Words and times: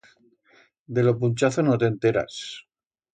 De 0.97 1.03
lo 1.07 1.13
punchazo 1.23 1.65
no 1.67 1.77
t'enteras. 1.83 2.39